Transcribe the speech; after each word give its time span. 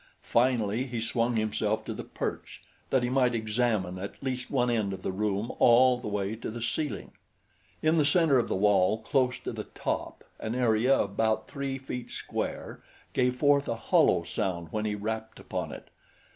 Finally 0.23 0.87
he 0.87 0.99
swung 0.99 1.35
himself 1.35 1.85
to 1.85 1.93
the 1.93 2.03
perch, 2.03 2.63
that 2.89 3.03
he 3.03 3.09
might 3.11 3.35
examine 3.35 3.99
at 3.99 4.23
least 4.23 4.49
one 4.49 4.67
end 4.71 4.93
of 4.93 5.03
the 5.03 5.11
room 5.11 5.51
all 5.59 5.95
the 5.99 6.07
way 6.07 6.35
to 6.35 6.49
the 6.49 6.59
ceiling. 6.59 7.11
In 7.83 7.97
the 7.99 8.03
center 8.05 8.39
of 8.39 8.47
the 8.47 8.55
wall 8.55 8.97
close 9.03 9.37
to 9.41 9.51
the 9.51 9.65
top, 9.65 10.23
an 10.39 10.55
area 10.55 10.99
about 10.99 11.47
three 11.47 11.77
feet 11.77 12.09
square 12.11 12.81
gave 13.13 13.35
forth 13.35 13.67
a 13.67 13.75
hollow 13.75 14.23
sound 14.23 14.69
when 14.71 14.85
he 14.85 14.95
rapped 14.95 15.39
upon 15.39 15.71
it. 15.71 15.89